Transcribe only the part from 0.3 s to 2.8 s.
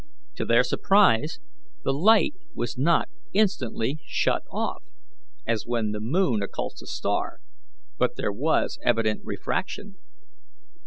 To their surprise, the light was